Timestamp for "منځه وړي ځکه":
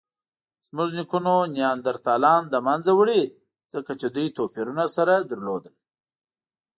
2.67-3.91